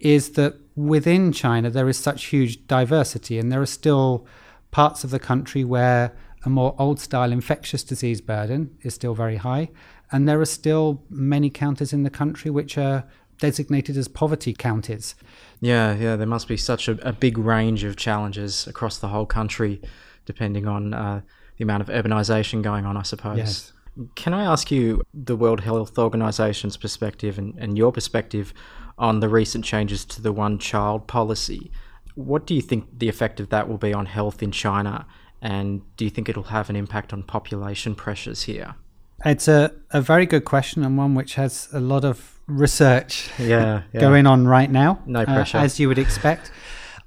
is 0.00 0.32
that 0.32 0.54
within 0.76 1.32
China 1.32 1.70
there 1.70 1.88
is 1.88 1.98
such 1.98 2.26
huge 2.26 2.66
diversity, 2.66 3.38
and 3.38 3.50
there 3.50 3.62
are 3.62 3.66
still 3.66 4.26
parts 4.70 5.04
of 5.04 5.10
the 5.10 5.20
country 5.20 5.64
where 5.64 6.14
a 6.44 6.50
more 6.50 6.74
old 6.78 7.00
style 7.00 7.32
infectious 7.32 7.82
disease 7.82 8.20
burden 8.20 8.76
is 8.82 8.94
still 8.94 9.14
very 9.14 9.36
high 9.36 9.70
and 10.14 10.28
there 10.28 10.40
are 10.40 10.46
still 10.46 11.02
many 11.10 11.50
counties 11.50 11.92
in 11.92 12.02
the 12.02 12.10
country 12.10 12.50
which 12.50 12.78
are 12.78 13.04
designated 13.40 13.96
as 13.96 14.06
poverty 14.06 14.52
counties. 14.52 15.14
Yeah, 15.60 15.94
yeah, 15.94 16.16
there 16.16 16.26
must 16.26 16.46
be 16.46 16.56
such 16.56 16.88
a, 16.88 16.92
a 17.06 17.12
big 17.12 17.36
range 17.36 17.84
of 17.84 17.96
challenges 17.96 18.66
across 18.66 18.98
the 18.98 19.08
whole 19.08 19.26
country, 19.26 19.82
depending 20.24 20.68
on 20.68 20.94
uh, 20.94 21.22
the 21.56 21.64
amount 21.64 21.80
of 21.82 21.88
urbanisation 21.88 22.62
going 22.62 22.86
on, 22.86 22.96
I 22.96 23.02
suppose. 23.02 23.38
Yes. 23.38 23.72
Can 24.14 24.34
I 24.34 24.44
ask 24.44 24.70
you 24.70 25.02
the 25.12 25.36
World 25.36 25.60
Health 25.60 25.98
Organization's 25.98 26.76
perspective 26.76 27.38
and, 27.38 27.54
and 27.58 27.76
your 27.76 27.92
perspective 27.92 28.52
on 28.98 29.20
the 29.20 29.28
recent 29.28 29.64
changes 29.64 30.04
to 30.06 30.22
the 30.22 30.32
one 30.32 30.58
child 30.58 31.06
policy? 31.06 31.70
What 32.14 32.46
do 32.46 32.54
you 32.54 32.62
think 32.62 32.98
the 32.98 33.08
effect 33.08 33.40
of 33.40 33.48
that 33.50 33.68
will 33.68 33.78
be 33.78 33.92
on 33.92 34.06
health 34.06 34.42
in 34.42 34.52
China? 34.52 35.06
And 35.42 35.82
do 35.96 36.04
you 36.04 36.10
think 36.10 36.28
it'll 36.28 36.44
have 36.44 36.70
an 36.70 36.76
impact 36.76 37.12
on 37.12 37.22
population 37.22 37.94
pressures 37.94 38.44
here? 38.44 38.76
It's 39.24 39.48
a, 39.48 39.72
a 39.90 40.00
very 40.00 40.26
good 40.26 40.44
question 40.44 40.84
and 40.84 40.96
one 40.96 41.14
which 41.14 41.34
has 41.34 41.68
a 41.72 41.80
lot 41.80 42.04
of 42.04 42.38
research 42.46 43.30
yeah, 43.38 43.82
yeah. 43.92 44.00
going 44.00 44.26
on 44.26 44.46
right 44.46 44.70
now. 44.70 45.00
No 45.06 45.20
uh, 45.20 45.24
pressure. 45.24 45.58
Uh, 45.58 45.64
as 45.64 45.80
you 45.80 45.88
would 45.88 45.98
expect. 45.98 46.50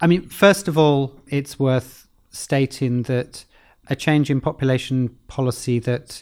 I 0.01 0.07
mean, 0.07 0.27
first 0.29 0.67
of 0.67 0.77
all, 0.77 1.13
it's 1.27 1.57
worth 1.57 2.07
stating 2.31 3.03
that 3.03 3.45
a 3.89 3.95
change 3.95 4.29
in 4.29 4.41
population 4.41 5.15
policy 5.27 5.79
that 5.79 6.21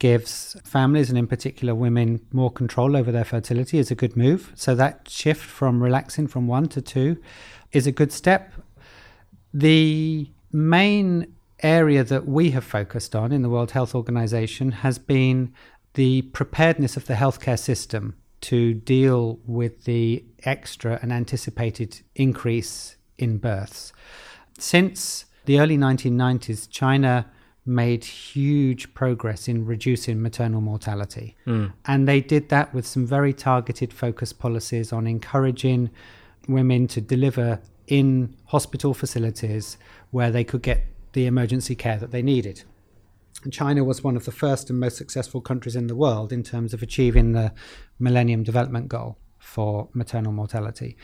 gives 0.00 0.56
families 0.64 1.10
and 1.10 1.18
in 1.18 1.28
particular 1.28 1.74
women 1.74 2.20
more 2.32 2.50
control 2.50 2.96
over 2.96 3.12
their 3.12 3.24
fertility 3.24 3.78
is 3.78 3.90
a 3.90 3.94
good 3.94 4.16
move. 4.16 4.50
So 4.56 4.74
that 4.74 5.08
shift 5.08 5.44
from 5.44 5.80
relaxing 5.80 6.26
from 6.26 6.48
one 6.48 6.66
to 6.70 6.82
two 6.82 7.22
is 7.70 7.86
a 7.86 7.92
good 7.92 8.10
step. 8.10 8.52
The 9.54 10.28
main 10.50 11.34
area 11.62 12.02
that 12.02 12.26
we 12.26 12.50
have 12.50 12.64
focused 12.64 13.14
on 13.14 13.30
in 13.30 13.42
the 13.42 13.50
World 13.50 13.72
Health 13.72 13.94
Organization 13.94 14.72
has 14.72 14.98
been 14.98 15.52
the 15.94 16.22
preparedness 16.22 16.96
of 16.96 17.06
the 17.06 17.14
healthcare 17.14 17.58
system 17.58 18.16
to 18.40 18.72
deal 18.72 19.38
with 19.44 19.84
the 19.84 20.24
extra 20.44 20.98
and 21.02 21.12
anticipated 21.12 22.00
increase 22.14 22.96
in 23.18 23.36
births. 23.36 23.92
Since 24.58 25.26
the 25.44 25.60
early 25.60 25.76
1990s, 25.76 26.70
China 26.70 27.26
made 27.66 28.04
huge 28.04 28.92
progress 28.94 29.48
in 29.48 29.66
reducing 29.66 30.22
maternal 30.22 30.60
mortality. 30.60 31.36
Mm. 31.46 31.72
And 31.84 32.08
they 32.08 32.20
did 32.20 32.48
that 32.48 32.74
with 32.74 32.86
some 32.86 33.06
very 33.06 33.32
targeted 33.32 33.92
focus 33.92 34.32
policies 34.32 34.92
on 34.92 35.06
encouraging 35.06 35.90
women 36.48 36.86
to 36.88 37.00
deliver 37.00 37.60
in 37.86 38.34
hospital 38.46 38.94
facilities 38.94 39.76
where 40.10 40.30
they 40.30 40.44
could 40.44 40.62
get 40.62 40.86
the 41.12 41.26
emergency 41.26 41.74
care 41.74 41.98
that 41.98 42.12
they 42.12 42.22
needed. 42.22 42.62
And 43.42 43.52
China 43.52 43.84
was 43.84 44.04
one 44.04 44.16
of 44.16 44.24
the 44.24 44.32
first 44.32 44.70
and 44.70 44.78
most 44.78 44.96
successful 44.96 45.40
countries 45.40 45.76
in 45.76 45.86
the 45.86 45.96
world 45.96 46.32
in 46.32 46.42
terms 46.42 46.74
of 46.74 46.82
achieving 46.82 47.32
the 47.32 47.52
Millennium 47.98 48.42
Development 48.42 48.88
Goal 48.88 49.16
for 49.38 49.88
maternal 49.94 50.32
mortality. 50.32 50.96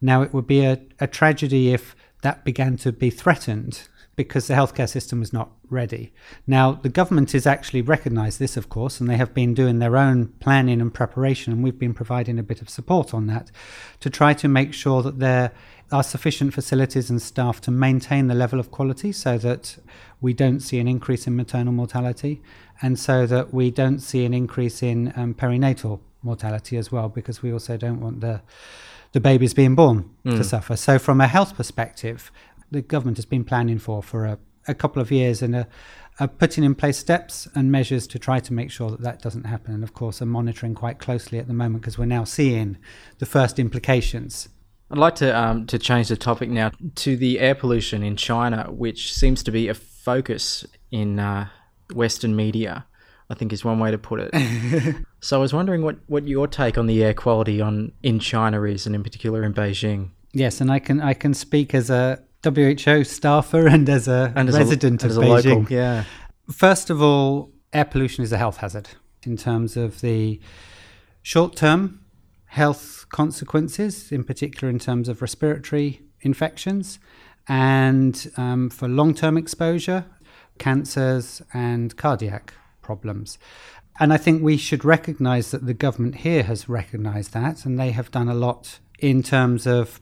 Now, 0.00 0.22
it 0.22 0.32
would 0.32 0.46
be 0.46 0.64
a, 0.64 0.80
a 1.00 1.06
tragedy 1.06 1.72
if 1.72 1.96
that 2.22 2.44
began 2.44 2.76
to 2.78 2.92
be 2.92 3.10
threatened 3.10 3.88
because 4.16 4.46
the 4.46 4.54
healthcare 4.54 4.88
system 4.88 5.20
was 5.20 5.32
not 5.32 5.50
ready. 5.70 6.12
Now, 6.46 6.72
the 6.72 6.88
government 6.88 7.32
has 7.32 7.46
actually 7.46 7.82
recognized 7.82 8.38
this, 8.38 8.56
of 8.56 8.68
course, 8.68 9.00
and 9.00 9.08
they 9.08 9.16
have 9.16 9.32
been 9.32 9.54
doing 9.54 9.78
their 9.78 9.96
own 9.96 10.28
planning 10.40 10.80
and 10.80 10.92
preparation, 10.92 11.52
and 11.52 11.62
we've 11.62 11.78
been 11.78 11.94
providing 11.94 12.38
a 12.38 12.42
bit 12.42 12.60
of 12.60 12.68
support 12.68 13.14
on 13.14 13.26
that 13.28 13.50
to 14.00 14.10
try 14.10 14.34
to 14.34 14.48
make 14.48 14.74
sure 14.74 15.02
that 15.02 15.20
there 15.20 15.52
are 15.92 16.02
sufficient 16.02 16.54
facilities 16.54 17.10
and 17.10 17.20
staff 17.22 17.60
to 17.62 17.70
maintain 17.70 18.26
the 18.26 18.34
level 18.34 18.60
of 18.60 18.70
quality 18.70 19.10
so 19.10 19.38
that 19.38 19.78
we 20.20 20.32
don't 20.32 20.60
see 20.60 20.78
an 20.78 20.86
increase 20.86 21.26
in 21.26 21.34
maternal 21.34 21.72
mortality 21.72 22.42
and 22.82 22.98
so 22.98 23.26
that 23.26 23.52
we 23.52 23.70
don't 23.70 24.00
see 24.00 24.24
an 24.24 24.34
increase 24.34 24.82
in 24.82 25.12
um, 25.16 25.34
perinatal 25.34 26.00
mortality 26.22 26.76
as 26.76 26.92
well, 26.92 27.08
because 27.08 27.42
we 27.42 27.52
also 27.52 27.76
don't 27.76 28.00
want 28.00 28.20
the 28.20 28.42
the 29.12 29.20
babies 29.20 29.52
being 29.54 29.74
born 29.74 30.08
mm. 30.24 30.36
to 30.36 30.44
suffer. 30.44 30.76
So, 30.76 30.98
from 30.98 31.20
a 31.20 31.26
health 31.26 31.56
perspective, 31.56 32.30
the 32.70 32.82
government 32.82 33.16
has 33.18 33.24
been 33.24 33.44
planning 33.44 33.78
for 33.78 34.02
for 34.02 34.24
a, 34.26 34.38
a 34.68 34.74
couple 34.74 35.02
of 35.02 35.10
years 35.10 35.42
and 35.42 35.54
are, 35.54 35.66
are 36.18 36.28
putting 36.28 36.64
in 36.64 36.74
place 36.74 36.98
steps 36.98 37.48
and 37.54 37.70
measures 37.72 38.06
to 38.08 38.18
try 38.18 38.40
to 38.40 38.52
make 38.52 38.70
sure 38.70 38.90
that 38.90 39.00
that 39.00 39.22
doesn't 39.22 39.44
happen. 39.44 39.74
And 39.74 39.82
of 39.82 39.94
course, 39.94 40.20
are 40.20 40.26
monitoring 40.26 40.74
quite 40.74 40.98
closely 40.98 41.38
at 41.38 41.46
the 41.46 41.54
moment 41.54 41.82
because 41.82 41.98
we're 41.98 42.06
now 42.06 42.24
seeing 42.24 42.76
the 43.18 43.26
first 43.26 43.58
implications. 43.58 44.48
I'd 44.90 44.98
like 44.98 45.14
to 45.16 45.36
um, 45.36 45.66
to 45.66 45.78
change 45.78 46.08
the 46.08 46.16
topic 46.16 46.50
now 46.50 46.72
to 46.96 47.16
the 47.16 47.40
air 47.40 47.54
pollution 47.54 48.02
in 48.02 48.16
China, 48.16 48.66
which 48.70 49.14
seems 49.14 49.42
to 49.44 49.50
be 49.50 49.68
a 49.68 49.74
focus 49.74 50.66
in 50.90 51.18
uh, 51.18 51.48
Western 51.94 52.34
media. 52.34 52.86
I 53.30 53.34
think 53.34 53.52
is 53.52 53.64
one 53.64 53.78
way 53.78 53.92
to 53.92 53.98
put 53.98 54.18
it. 54.20 54.96
so 55.20 55.36
I 55.36 55.40
was 55.40 55.52
wondering 55.52 55.82
what, 55.82 55.98
what 56.08 56.26
your 56.26 56.48
take 56.48 56.76
on 56.76 56.88
the 56.88 57.04
air 57.04 57.14
quality 57.14 57.60
on 57.60 57.92
in 58.02 58.18
China 58.18 58.64
is, 58.64 58.86
and 58.86 58.94
in 58.96 59.04
particular 59.04 59.44
in 59.44 59.54
Beijing. 59.54 60.10
Yes, 60.32 60.60
and 60.60 60.70
I 60.70 60.80
can 60.80 61.00
I 61.00 61.14
can 61.14 61.32
speak 61.34 61.72
as 61.72 61.90
a 61.90 62.20
WHO 62.42 63.04
staffer 63.04 63.66
and 63.66 63.88
as 63.88 64.08
a 64.08 64.32
and 64.34 64.48
as 64.48 64.56
resident 64.56 65.04
a, 65.04 65.06
of 65.06 65.12
Beijing. 65.12 65.44
Local, 65.44 65.72
yeah. 65.72 66.04
First 66.50 66.90
of 66.90 67.02
all, 67.02 67.52
air 67.72 67.84
pollution 67.84 68.24
is 68.24 68.32
a 68.32 68.38
health 68.38 68.58
hazard 68.58 68.88
in 69.22 69.36
terms 69.36 69.76
of 69.76 70.00
the 70.00 70.40
short 71.22 71.56
term 71.56 72.00
health 72.46 73.06
consequences, 73.10 74.10
in 74.10 74.24
particular 74.24 74.70
in 74.70 74.78
terms 74.78 75.08
of 75.08 75.22
respiratory 75.22 76.02
infections, 76.22 76.98
and 77.48 78.30
um, 78.36 78.70
for 78.70 78.88
long 78.88 79.14
term 79.14 79.36
exposure, 79.36 80.06
cancers 80.58 81.42
and 81.52 81.96
cardiac 81.96 82.54
problems. 82.82 83.38
And 83.98 84.12
I 84.12 84.16
think 84.16 84.42
we 84.42 84.56
should 84.56 84.84
recognize 84.84 85.50
that 85.50 85.66
the 85.66 85.74
government 85.74 86.16
here 86.16 86.42
has 86.44 86.68
recognized 86.68 87.34
that, 87.34 87.66
and 87.66 87.78
they 87.78 87.90
have 87.90 88.10
done 88.10 88.28
a 88.28 88.34
lot 88.34 88.78
in 88.98 89.22
terms 89.22 89.66
of 89.66 90.00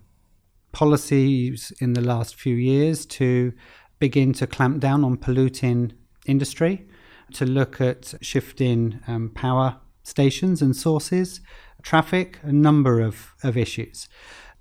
policies 0.73 1.73
in 1.81 1.95
the 1.95 2.01
last 2.01 2.35
few 2.35 2.55
years 2.55 3.07
to 3.07 3.53
begin 3.99 4.33
to 4.35 4.47
clamp 4.47 4.81
down 4.81 5.05
on 5.05 5.17
polluting 5.17 5.93
industry, 6.27 6.87
to 7.33 7.45
look 7.45 7.81
at 7.81 8.15
shifting 8.21 9.01
um, 9.07 9.31
power 9.31 9.77
stations 10.03 10.63
and 10.63 10.77
sources, 10.77 11.41
traffic, 11.83 12.39
a 12.43 12.53
number 12.53 13.01
of, 13.01 13.35
of 13.43 13.57
issues 13.57 14.09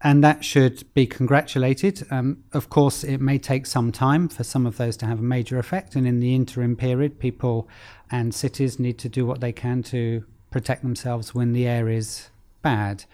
and 0.02 0.24
that 0.24 0.46
should 0.46 0.94
be 0.94 1.08
congratulated. 1.08 2.06
Um, 2.12 2.44
of 2.54 2.70
course, 2.70 3.04
it 3.04 3.20
may 3.20 3.38
take 3.38 3.66
some 3.66 3.92
time 3.92 4.30
for 4.30 4.44
some 4.44 4.68
of 4.68 4.78
those 4.78 4.96
to 4.98 5.06
have 5.08 5.20
a 5.20 5.24
major 5.24 5.58
effect, 5.58 5.96
and 5.96 6.08
in 6.08 6.20
the 6.20 6.36
interim 6.36 6.76
period, 6.76 7.20
people 7.20 7.68
and 8.12 8.34
cities 8.34 8.80
need 8.80 9.00
to 9.00 9.10
do 9.10 9.26
what 9.26 9.42
they 9.42 9.52
can 9.52 9.82
to 9.84 10.24
protect 10.52 10.84
themselves 10.84 11.34
when 11.34 11.54
the 11.54 11.68
air 11.68 11.90
is 11.90 12.30
bad. 12.62 13.06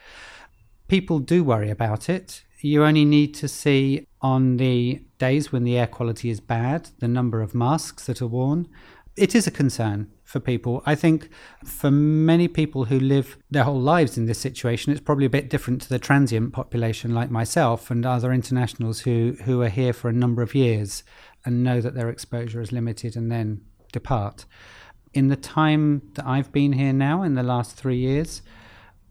People 0.88 1.20
do 1.20 1.44
worry 1.44 1.70
about 1.70 2.10
it. 2.10 2.44
You 2.66 2.86
only 2.86 3.04
need 3.04 3.34
to 3.36 3.50
see 3.50 4.08
on 4.22 4.56
the 4.56 5.04
days 5.18 5.52
when 5.52 5.66
the 5.66 5.78
air 5.78 5.86
quality 5.86 6.30
is 6.30 6.40
bad 6.40 6.92
the 7.00 7.10
number 7.10 7.42
of 7.42 7.54
masks 7.54 8.06
that 8.06 8.22
are 8.22 8.28
worn. 8.28 8.70
It 9.18 9.36
is 9.36 9.46
a 9.46 9.52
concern 9.52 10.10
for 10.24 10.40
people. 10.40 10.82
I 10.86 10.96
think 10.96 11.28
for 11.66 11.92
many 11.92 12.48
people 12.48 12.86
who 12.86 13.02
live 13.02 13.38
their 13.52 13.66
whole 13.66 13.82
lives 13.82 14.18
in 14.18 14.28
this 14.28 14.40
situation, 14.40 14.94
it's 14.94 15.02
probably 15.02 15.26
a 15.26 15.30
bit 15.30 15.50
different 15.50 15.82
to 15.82 15.90
the 15.90 16.00
transient 16.00 16.54
population 16.54 17.14
like 17.14 17.30
myself 17.30 17.92
and 17.92 18.06
other 18.06 18.32
internationals 18.32 19.02
who, 19.02 19.36
who 19.44 19.62
are 19.62 19.68
here 19.68 19.92
for 19.92 20.08
a 20.08 20.14
number 20.14 20.42
of 20.42 20.56
years 20.56 21.04
and 21.44 21.66
know 21.66 21.82
that 21.82 21.96
their 21.96 22.08
exposure 22.08 22.62
is 22.62 22.72
limited 22.72 23.18
and 23.18 23.30
then 23.30 23.60
depart. 23.92 24.46
In 25.14 25.28
the 25.28 25.36
time 25.36 26.02
that 26.14 26.26
I've 26.26 26.54
been 26.54 26.72
here 26.72 26.94
now, 26.94 27.24
in 27.24 27.36
the 27.36 27.44
last 27.44 27.76
three 27.76 27.98
years, 27.98 28.42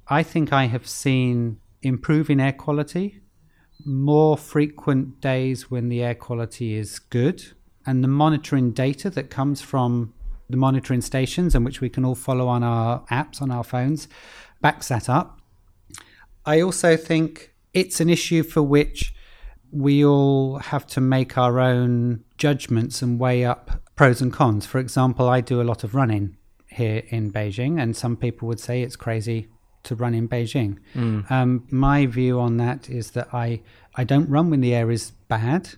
I 0.09 0.23
think 0.23 0.55
I 0.55 0.69
have 0.69 0.89
seen 0.89 1.59
improving 1.83 2.41
air 2.41 2.55
quality, 2.55 3.21
more 3.85 4.37
frequent 4.37 5.21
days 5.21 5.71
when 5.71 5.89
the 5.89 6.03
air 6.03 6.15
quality 6.15 6.75
is 6.75 6.99
good, 6.99 7.45
and 7.87 8.03
the 8.03 8.09
monitoring 8.09 8.73
data 8.73 9.11
that 9.11 9.31
comes 9.31 9.61
from 9.61 10.15
the 10.49 10.57
monitoring 10.57 11.01
stations 11.01 11.55
and 11.55 11.65
which 11.65 11.81
we 11.81 11.89
can 11.89 12.05
all 12.05 12.15
follow 12.15 12.47
on 12.47 12.63
our 12.63 13.05
apps 13.07 13.41
on 13.41 13.51
our 13.51 13.65
phones 13.65 14.07
backs 14.61 14.89
that 14.89 15.09
up. 15.09 15.41
I 16.47 16.61
also 16.61 16.97
think 16.97 17.53
it's 17.75 18.01
an 18.01 18.09
issue 18.09 18.43
for 18.43 18.63
which 18.63 19.15
we 19.71 20.05
all 20.05 20.59
have 20.59 20.87
to 20.87 21.01
make 21.01 21.37
our 21.37 21.59
own 21.59 22.25
judgments 22.37 23.03
and 23.03 23.19
weigh 23.19 23.45
up 23.45 23.83
pros 23.97 24.21
and 24.21 24.33
cons. 24.33 24.67
For 24.67 24.79
example, 24.79 25.29
I 25.29 25.41
do 25.41 25.61
a 25.61 25.65
lot 25.65 25.83
of 25.83 25.95
running 25.95 26.37
here 26.69 27.03
in 27.09 27.33
Beijing, 27.33 27.81
and 27.81 27.97
some 27.97 28.17
people 28.17 28.49
would 28.49 28.61
say 28.61 28.83
it's 28.83 28.97
crazy 28.97 29.49
to 29.85 29.95
run 29.95 30.15
in 30.15 30.29
Beijing. 30.29 30.79
Mm. 30.95 31.31
Um, 31.31 31.67
my 31.71 32.07
view 32.07 32.41
on 32.41 32.57
that 32.59 32.89
is 32.89 33.13
that 33.13 33.33
I, 33.33 33.63
I 33.95 34.05
don't 34.05 34.29
run 34.29 34.51
when 34.51 34.61
the 34.61 34.75
air 34.75 34.91
is 34.91 35.13
bad. 35.29 35.71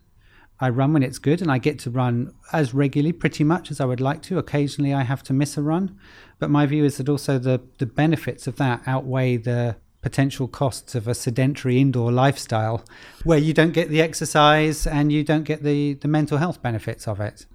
I 0.60 0.68
run 0.68 0.92
when 0.92 1.02
it's 1.02 1.18
good 1.18 1.42
and 1.42 1.50
I 1.50 1.58
get 1.58 1.78
to 1.80 1.90
run 1.90 2.32
as 2.52 2.72
regularly 2.72 3.12
pretty 3.12 3.44
much 3.44 3.70
as 3.70 3.80
I 3.80 3.84
would 3.84 4.00
like 4.00 4.22
to. 4.22 4.38
Occasionally 4.38 4.94
I 4.94 5.02
have 5.02 5.22
to 5.24 5.32
miss 5.32 5.56
a 5.56 5.62
run. 5.62 5.98
But 6.38 6.50
my 6.50 6.66
view 6.66 6.84
is 6.84 6.96
that 6.98 7.08
also 7.08 7.38
the, 7.38 7.60
the 7.78 7.86
benefits 7.86 8.46
of 8.46 8.56
that 8.56 8.82
outweigh 8.86 9.36
the 9.36 9.76
potential 10.00 10.46
costs 10.46 10.94
of 10.94 11.08
a 11.08 11.14
sedentary 11.14 11.80
indoor 11.80 12.12
lifestyle 12.12 12.84
where 13.24 13.38
you 13.38 13.54
don't 13.54 13.72
get 13.72 13.88
the 13.88 14.02
exercise 14.02 14.86
and 14.86 15.10
you 15.10 15.24
don't 15.24 15.44
get 15.44 15.62
the, 15.62 15.94
the 15.94 16.08
mental 16.08 16.36
health 16.36 16.60
benefits 16.62 17.08
of 17.08 17.20
it. 17.20 17.46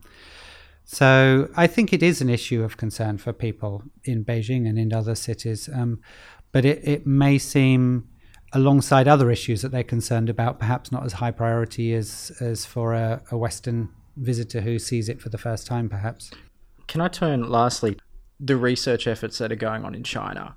So 0.83 1.49
I 1.55 1.67
think 1.67 1.93
it 1.93 2.01
is 2.01 2.19
an 2.19 2.29
issue 2.29 2.63
of 2.63 2.75
concern 2.75 3.19
for 3.19 3.31
people 3.31 3.83
in 4.03 4.25
Beijing 4.25 4.67
and 4.67 4.79
in 4.79 4.91
other 4.91 5.13
cities. 5.13 5.69
Um, 5.71 6.01
but 6.51 6.65
it, 6.65 6.87
it 6.87 7.07
may 7.07 7.37
seem 7.37 8.07
alongside 8.53 9.07
other 9.07 9.29
issues 9.29 9.61
that 9.61 9.71
they're 9.71 9.83
concerned 9.83 10.29
about, 10.29 10.59
perhaps 10.59 10.91
not 10.91 11.05
as 11.05 11.13
high 11.13 11.31
priority 11.31 11.93
as 11.93 12.31
as 12.39 12.65
for 12.65 12.93
a, 12.93 13.21
a 13.31 13.37
Western 13.37 13.89
visitor 14.17 14.61
who 14.61 14.79
sees 14.79 15.09
it 15.09 15.21
for 15.21 15.29
the 15.29 15.37
first 15.37 15.67
time, 15.67 15.89
perhaps. 15.89 16.31
Can 16.87 17.01
I 17.01 17.07
turn 17.07 17.49
lastly 17.49 17.97
the 18.39 18.57
research 18.57 19.07
efforts 19.07 19.37
that 19.37 19.51
are 19.51 19.55
going 19.55 19.85
on 19.85 19.93
in 19.93 20.03
China? 20.03 20.55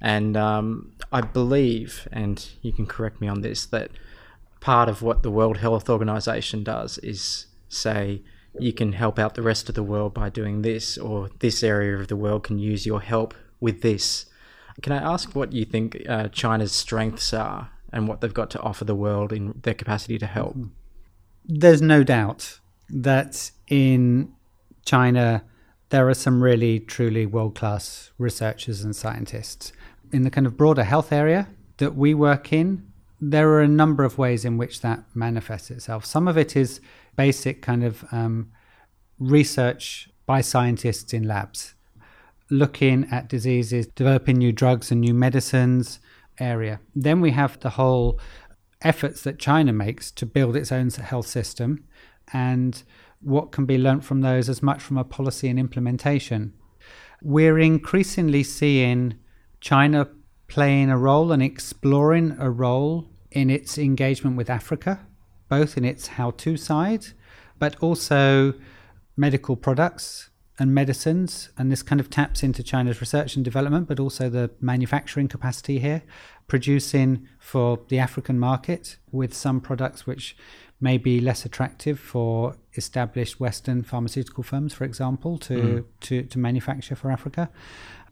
And 0.00 0.36
um, 0.36 0.92
I 1.12 1.20
believe, 1.20 2.08
and 2.10 2.48
you 2.62 2.72
can 2.72 2.86
correct 2.86 3.20
me 3.20 3.28
on 3.28 3.42
this, 3.42 3.66
that 3.66 3.90
part 4.60 4.88
of 4.88 5.02
what 5.02 5.22
the 5.22 5.30
World 5.30 5.58
Health 5.58 5.90
Organization 5.90 6.64
does 6.64 6.96
is 6.98 7.46
say 7.68 8.22
you 8.58 8.72
can 8.72 8.92
help 8.92 9.18
out 9.18 9.34
the 9.34 9.42
rest 9.42 9.68
of 9.68 9.74
the 9.74 9.82
world 9.82 10.14
by 10.14 10.30
doing 10.30 10.62
this, 10.62 10.96
or 10.96 11.28
this 11.40 11.62
area 11.62 11.98
of 11.98 12.08
the 12.08 12.16
world 12.16 12.44
can 12.44 12.58
use 12.58 12.86
your 12.86 13.02
help 13.02 13.34
with 13.60 13.82
this. 13.82 14.26
Can 14.82 14.92
I 14.92 15.12
ask 15.12 15.34
what 15.34 15.52
you 15.52 15.64
think 15.64 16.02
uh, 16.08 16.28
China's 16.28 16.72
strengths 16.72 17.32
are 17.32 17.70
and 17.92 18.08
what 18.08 18.20
they've 18.20 18.32
got 18.32 18.50
to 18.50 18.60
offer 18.60 18.84
the 18.84 18.94
world 18.94 19.32
in 19.32 19.60
their 19.62 19.74
capacity 19.74 20.18
to 20.18 20.26
help? 20.26 20.56
There's 21.44 21.82
no 21.82 22.04
doubt 22.04 22.60
that 22.88 23.50
in 23.68 24.32
China 24.84 25.44
there 25.90 26.08
are 26.08 26.14
some 26.14 26.42
really 26.42 26.80
truly 26.80 27.26
world 27.26 27.54
class 27.54 28.10
researchers 28.18 28.82
and 28.82 28.94
scientists. 28.94 29.72
In 30.12 30.22
the 30.22 30.30
kind 30.30 30.46
of 30.46 30.56
broader 30.56 30.84
health 30.84 31.12
area 31.12 31.48
that 31.78 31.94
we 31.94 32.14
work 32.14 32.52
in, 32.52 32.86
there 33.20 33.50
are 33.50 33.60
a 33.60 33.68
number 33.68 34.04
of 34.04 34.18
ways 34.18 34.44
in 34.44 34.56
which 34.56 34.80
that 34.80 35.04
manifests 35.14 35.70
itself. 35.70 36.04
Some 36.04 36.26
of 36.26 36.38
it 36.38 36.56
is 36.56 36.80
basic 37.16 37.60
kind 37.60 37.84
of 37.84 38.04
um, 38.12 38.50
research 39.18 40.08
by 40.26 40.40
scientists 40.40 41.12
in 41.12 41.24
labs 41.24 41.74
looking 42.50 43.06
at 43.10 43.28
diseases, 43.28 43.86
developing 43.88 44.36
new 44.36 44.52
drugs 44.52 44.90
and 44.90 45.00
new 45.00 45.14
medicines 45.14 46.00
area. 46.38 46.80
Then 46.94 47.20
we 47.20 47.30
have 47.32 47.58
the 47.60 47.70
whole 47.70 48.18
efforts 48.82 49.22
that 49.22 49.38
China 49.38 49.72
makes 49.72 50.10
to 50.12 50.26
build 50.26 50.56
its 50.56 50.72
own 50.72 50.90
health 50.90 51.26
system 51.26 51.84
and 52.32 52.82
what 53.20 53.52
can 53.52 53.66
be 53.66 53.76
learnt 53.78 54.04
from 54.04 54.22
those 54.22 54.48
as 54.48 54.62
much 54.62 54.80
from 54.80 54.96
a 54.96 55.04
policy 55.04 55.48
and 55.48 55.58
implementation. 55.58 56.54
We're 57.22 57.58
increasingly 57.58 58.42
seeing 58.42 59.18
China 59.60 60.08
playing 60.48 60.90
a 60.90 60.96
role 60.96 61.30
and 61.30 61.42
exploring 61.42 62.36
a 62.38 62.50
role 62.50 63.10
in 63.30 63.50
its 63.50 63.78
engagement 63.78 64.36
with 64.36 64.48
Africa, 64.48 65.06
both 65.48 65.76
in 65.76 65.84
its 65.84 66.06
how 66.06 66.30
to 66.32 66.56
side, 66.56 67.06
but 67.58 67.76
also 67.80 68.54
medical 69.16 69.54
products 69.54 70.30
and 70.60 70.74
medicines, 70.74 71.48
and 71.56 71.72
this 71.72 71.82
kind 71.82 72.00
of 72.00 72.10
taps 72.10 72.42
into 72.42 72.62
China's 72.62 73.00
research 73.00 73.34
and 73.34 73.42
development, 73.42 73.88
but 73.88 73.98
also 73.98 74.28
the 74.28 74.50
manufacturing 74.60 75.26
capacity 75.26 75.78
here, 75.78 76.02
producing 76.48 77.26
for 77.38 77.80
the 77.88 77.98
African 77.98 78.38
market 78.38 78.98
with 79.10 79.32
some 79.32 79.58
products 79.62 80.06
which 80.06 80.36
may 80.78 80.98
be 80.98 81.18
less 81.18 81.46
attractive 81.46 81.98
for 81.98 82.56
established 82.74 83.40
Western 83.40 83.82
pharmaceutical 83.82 84.42
firms, 84.42 84.74
for 84.74 84.84
example, 84.84 85.38
to, 85.38 85.54
mm. 85.54 85.84
to, 86.00 86.22
to 86.24 86.38
manufacture 86.38 86.94
for 86.94 87.10
Africa. 87.10 87.48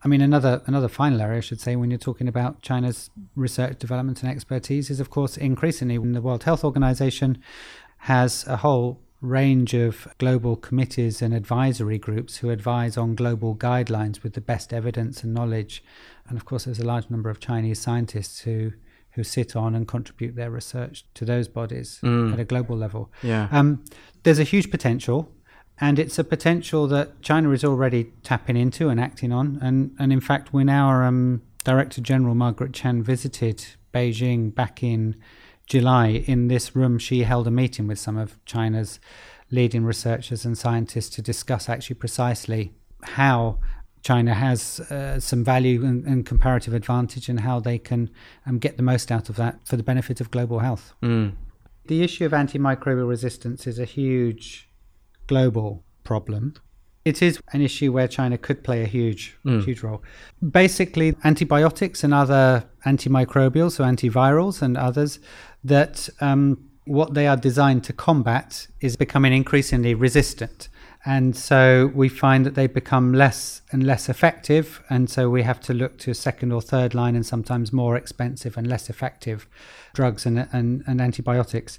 I 0.03 0.09
mean, 0.09 0.23
another 0.23 0.63
another 0.67 0.89
final 0.89 1.21
area, 1.21 1.39
I 1.39 1.41
should 1.41 1.61
say, 1.61 1.77
when 1.77 1.91
you're 1.91 1.99
talking 1.99 2.29
about 2.29 2.63
China's 2.63 3.11
research, 3.37 3.79
development, 3.79 4.23
and 4.23 4.31
expertise, 4.31 4.89
is 4.91 5.01
of 5.01 5.11
course 5.11 5.37
increasingly 5.37 5.99
when 5.99 6.13
the 6.13 6.23
World 6.23 6.45
Health 6.45 6.65
Organization 6.65 7.43
has 7.99 8.47
a 8.47 8.59
whole 8.59 9.01
range 9.21 9.75
of 9.75 10.07
global 10.19 10.57
committees 10.57 11.21
and 11.21 11.35
advisory 11.35 11.99
groups 11.99 12.39
who 12.39 12.51
advise 12.51 12.97
on 12.97 13.15
global 13.15 13.55
guidelines 13.55 14.23
with 14.23 14.35
the 14.35 14.41
best 14.41 14.73
evidence 14.73 15.25
and 15.25 15.35
knowledge. 15.35 15.83
And 16.29 16.37
of 16.37 16.45
course, 16.45 16.65
there's 16.65 16.79
a 16.79 16.87
large 16.87 17.11
number 17.11 17.31
of 17.31 17.41
Chinese 17.41 17.81
scientists 17.81 18.41
who 18.41 18.73
who 19.13 19.25
sit 19.25 19.57
on 19.57 19.75
and 19.75 19.89
contribute 19.89 20.37
their 20.37 20.51
research 20.51 21.05
to 21.15 21.25
those 21.25 21.49
bodies 21.49 21.99
mm. 22.05 22.33
at 22.33 22.39
a 22.39 22.45
global 22.45 22.77
level. 22.77 23.11
Yeah. 23.23 23.49
Um, 23.51 23.85
there's 24.23 24.39
a 24.39 24.45
huge 24.45 24.71
potential, 24.71 25.33
and 25.81 25.99
it's 25.99 26.21
a 26.21 26.25
potential 26.25 26.87
that 26.89 27.21
China 27.21 27.51
is 27.51 27.65
already 27.65 28.13
tapping 28.23 28.57
into 28.57 28.89
and 28.89 29.01
acting 29.01 29.33
on. 29.33 29.59
And 29.61 29.97
and 29.99 30.13
in 30.13 30.21
fact, 30.21 30.53
when 30.53 30.69
our 30.69 31.05
um, 31.05 31.43
Director 31.65 32.01
General 32.01 32.37
Margaret 32.37 32.73
Chan 32.73 33.03
visited 33.03 33.65
Beijing 33.93 34.55
back 34.55 34.83
in 34.83 35.17
July, 35.69 36.25
in 36.27 36.49
this 36.49 36.75
room, 36.75 36.99
she 36.99 37.23
held 37.23 37.47
a 37.47 37.51
meeting 37.51 37.87
with 37.87 37.99
some 37.99 38.17
of 38.17 38.43
China's 38.47 38.99
leading 39.51 39.85
researchers 39.85 40.45
and 40.45 40.57
scientists 40.57 41.11
to 41.11 41.23
discuss 41.23 41.69
actually 41.69 41.97
precisely 41.97 42.73
how 43.03 43.59
China 44.03 44.35
has 44.35 44.81
uh, 44.91 45.21
some 45.21 45.45
value 45.45 45.85
and, 45.85 46.05
and, 46.05 46.25
comparative 46.25 46.73
advantage 46.73 47.29
and 47.29 47.41
how 47.41 47.61
they 47.61 47.79
can 47.79 48.11
um, 48.47 48.59
get 48.59 48.77
the 48.77 48.83
most 48.83 49.11
out 49.11 49.29
of 49.29 49.37
that 49.37 49.59
for 49.67 49.77
the 49.77 49.83
benefit 49.83 50.21
of 50.21 50.31
global 50.31 50.61
health. 50.61 50.95
Mm. 51.03 51.35
The 51.87 52.03
issue 52.03 52.25
of 52.25 52.33
antimicrobial 52.33 53.09
resistance 53.09 53.67
is 53.67 53.79
a 53.79 53.85
huge 53.85 54.69
global 55.27 55.85
problem. 56.05 56.55
It 57.05 57.23
is 57.23 57.41
an 57.53 57.63
issue 57.63 57.93
where 57.93 58.09
China 58.09 58.37
could 58.37 58.63
play 58.63 58.83
a 58.83 58.87
huge, 58.87 59.37
mm. 59.45 59.65
huge 59.65 59.83
role. 59.83 60.03
Basically, 60.51 61.17
antibiotics 61.25 62.05
and 62.05 62.13
other 62.13 62.65
antimicrobials, 62.85 63.73
so 63.73 63.85
antivirals 63.85 64.61
and 64.63 64.77
others, 64.77 65.19
that 65.65 66.09
um, 66.21 66.69
what 66.85 67.15
they 67.15 67.27
are 67.27 67.37
designed 67.37 67.85
to 67.85 67.93
combat 67.93 68.67
is 68.81 68.97
becoming 68.97 69.33
increasingly 69.33 69.95
resistant. 69.95 70.69
And 71.05 71.37
so 71.37 71.91
we 71.95 72.09
find 72.09 72.45
that 72.45 72.55
they 72.55 72.67
become 72.67 73.13
less 73.13 73.63
and 73.71 73.85
less 73.85 74.09
effective. 74.09 74.83
And 74.91 75.09
so 75.09 75.31
we 75.31 75.43
have 75.43 75.61
to 75.61 75.75
look 75.75 75.99
to 75.99 76.15
second 76.15 76.53
or 76.53 76.61
third 76.61 76.95
line 76.95 77.15
and 77.15 77.25
sometimes 77.25 77.73
more 77.73 77.97
expensive 77.97 78.57
and 78.57 78.67
less 78.67 78.91
effective 78.91 79.47
drugs 79.95 80.27
and, 80.27 80.49
and, 80.53 80.83
and 80.87 81.01
antibiotics. 81.01 81.79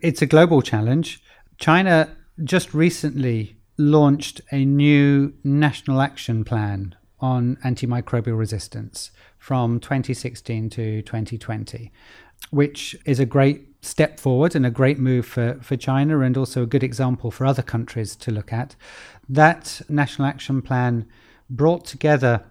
It's 0.00 0.22
a 0.22 0.26
global 0.26 0.62
challenge. 0.62 1.22
China 1.58 2.14
just 2.44 2.74
recently 2.74 3.57
launched 3.78 4.40
a 4.50 4.64
new 4.64 5.32
national 5.44 6.00
action 6.00 6.44
plan 6.44 6.96
on 7.20 7.56
antimicrobial 7.64 8.36
resistance 8.36 9.10
from 9.38 9.80
2016 9.80 10.68
to 10.70 11.02
2020, 11.02 11.92
which 12.50 12.96
is 13.06 13.20
a 13.20 13.26
great 13.26 13.68
step 13.80 14.18
forward 14.18 14.54
and 14.54 14.66
a 14.66 14.70
great 14.70 14.98
move 14.98 15.24
for, 15.24 15.58
for 15.62 15.76
China 15.76 16.20
and 16.20 16.36
also 16.36 16.64
a 16.64 16.66
good 16.66 16.82
example 16.82 17.30
for 17.30 17.46
other 17.46 17.62
countries 17.62 18.16
to 18.16 18.32
look 18.32 18.52
at. 18.52 18.74
That 19.28 19.80
national 19.88 20.26
action 20.26 20.60
plan 20.62 21.06
brought 21.48 21.84
together 21.84 22.44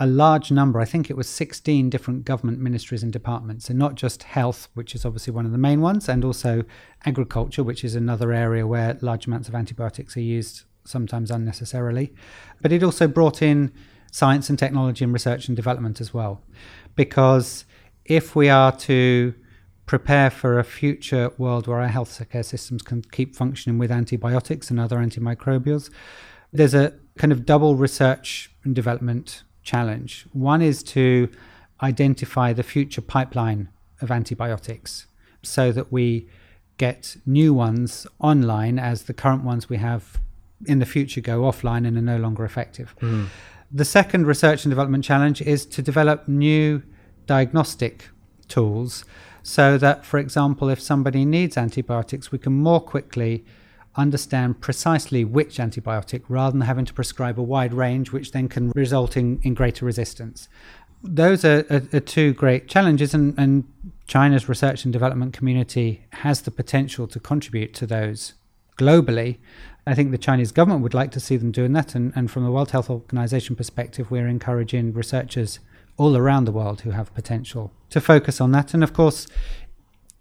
a 0.00 0.06
large 0.06 0.50
number, 0.50 0.80
I 0.80 0.86
think 0.86 1.10
it 1.10 1.16
was 1.16 1.28
16 1.28 1.90
different 1.90 2.24
government 2.24 2.58
ministries 2.58 3.02
and 3.02 3.12
departments, 3.12 3.68
and 3.68 3.78
not 3.78 3.96
just 3.96 4.22
health, 4.22 4.68
which 4.72 4.94
is 4.94 5.04
obviously 5.04 5.34
one 5.34 5.44
of 5.44 5.52
the 5.52 5.58
main 5.58 5.82
ones, 5.82 6.08
and 6.08 6.24
also 6.24 6.64
agriculture, 7.04 7.62
which 7.62 7.84
is 7.84 7.94
another 7.94 8.32
area 8.32 8.66
where 8.66 8.96
large 9.02 9.26
amounts 9.26 9.46
of 9.46 9.54
antibiotics 9.54 10.16
are 10.16 10.22
used, 10.22 10.62
sometimes 10.84 11.30
unnecessarily. 11.30 12.14
But 12.62 12.72
it 12.72 12.82
also 12.82 13.06
brought 13.08 13.42
in 13.42 13.72
science 14.10 14.48
and 14.48 14.58
technology 14.58 15.04
and 15.04 15.12
research 15.12 15.48
and 15.48 15.54
development 15.54 16.00
as 16.00 16.14
well. 16.14 16.40
Because 16.96 17.66
if 18.06 18.34
we 18.34 18.48
are 18.48 18.72
to 18.72 19.34
prepare 19.84 20.30
for 20.30 20.58
a 20.58 20.64
future 20.64 21.30
world 21.36 21.66
where 21.66 21.80
our 21.80 21.88
health 21.88 22.22
care 22.30 22.42
systems 22.42 22.80
can 22.80 23.02
keep 23.02 23.36
functioning 23.36 23.78
with 23.78 23.90
antibiotics 23.90 24.70
and 24.70 24.80
other 24.80 24.96
antimicrobials, 24.96 25.90
there's 26.52 26.74
a 26.74 26.94
kind 27.18 27.32
of 27.32 27.44
double 27.44 27.74
research 27.76 28.50
and 28.64 28.74
development 28.74 29.42
challenge. 29.72 30.26
One 30.32 30.62
is 30.62 30.82
to 30.94 31.28
identify 31.82 32.52
the 32.52 32.62
future 32.62 33.04
pipeline 33.16 33.68
of 34.02 34.10
antibiotics 34.10 35.06
so 35.42 35.72
that 35.72 35.92
we 35.92 36.28
get 36.76 37.16
new 37.26 37.50
ones 37.54 38.06
online 38.18 38.78
as 38.78 39.04
the 39.04 39.14
current 39.14 39.44
ones 39.44 39.68
we 39.68 39.76
have 39.76 40.02
in 40.66 40.78
the 40.78 40.86
future 40.86 41.20
go 41.20 41.36
offline 41.50 41.86
and 41.86 41.96
are 41.96 42.08
no 42.14 42.18
longer 42.18 42.44
effective. 42.44 42.94
Mm. 43.00 43.26
The 43.70 43.84
second 43.84 44.26
research 44.26 44.64
and 44.64 44.70
development 44.70 45.04
challenge 45.04 45.40
is 45.42 45.64
to 45.66 45.80
develop 45.82 46.26
new 46.26 46.82
diagnostic 47.26 48.08
tools 48.48 49.04
so 49.42 49.78
that, 49.78 50.04
for 50.04 50.18
example, 50.18 50.68
if 50.68 50.80
somebody 50.80 51.24
needs 51.24 51.56
antibiotics, 51.56 52.32
we 52.32 52.38
can 52.38 52.52
more 52.52 52.80
quickly 52.80 53.44
understand 53.96 54.60
precisely 54.60 55.24
which 55.24 55.58
antibiotic 55.58 56.22
rather 56.28 56.52
than 56.52 56.60
having 56.62 56.84
to 56.84 56.94
prescribe 56.94 57.38
a 57.38 57.42
wide 57.42 57.74
range, 57.74 58.12
which 58.12 58.32
then 58.32 58.48
can 58.48 58.70
result 58.74 59.16
in, 59.16 59.40
in 59.42 59.54
greater 59.54 59.84
resistance. 59.84 60.48
Those 61.02 61.44
are, 61.44 61.64
are, 61.70 61.82
are 61.92 62.00
two 62.00 62.32
great 62.34 62.68
challenges, 62.68 63.14
and, 63.14 63.34
and 63.38 63.64
China's 64.06 64.48
research 64.48 64.84
and 64.84 64.92
development 64.92 65.32
community 65.32 66.06
has 66.12 66.42
the 66.42 66.50
potential 66.50 67.06
to 67.08 67.18
contribute 67.18 67.74
to 67.74 67.86
those 67.86 68.34
globally. 68.78 69.38
I 69.86 69.94
think 69.94 70.10
the 70.10 70.18
Chinese 70.18 70.52
government 70.52 70.82
would 70.82 70.94
like 70.94 71.10
to 71.12 71.20
see 71.20 71.36
them 71.36 71.52
doing 71.52 71.72
that, 71.72 71.94
and, 71.94 72.12
and 72.14 72.30
from 72.30 72.44
the 72.44 72.50
World 72.50 72.70
Health 72.70 72.90
Organization 72.90 73.56
perspective, 73.56 74.10
we're 74.10 74.28
encouraging 74.28 74.92
researchers 74.92 75.58
all 75.96 76.16
around 76.16 76.44
the 76.44 76.52
world 76.52 76.82
who 76.82 76.90
have 76.90 77.12
potential 77.14 77.72
to 77.90 78.00
focus 78.00 78.40
on 78.40 78.52
that. 78.52 78.72
And 78.72 78.82
of 78.82 78.92
course, 78.92 79.26